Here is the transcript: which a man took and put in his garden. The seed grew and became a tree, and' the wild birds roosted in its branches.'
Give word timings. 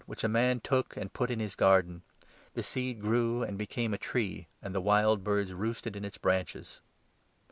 which 0.07 0.23
a 0.23 0.27
man 0.27 0.59
took 0.59 0.97
and 0.97 1.13
put 1.13 1.29
in 1.29 1.39
his 1.39 1.53
garden. 1.53 2.01
The 2.55 2.63
seed 2.63 2.99
grew 3.01 3.43
and 3.43 3.55
became 3.55 3.93
a 3.93 3.99
tree, 3.99 4.47
and' 4.59 4.73
the 4.73 4.81
wild 4.81 5.23
birds 5.23 5.53
roosted 5.53 5.95
in 5.95 6.03
its 6.03 6.17
branches.' 6.17 6.81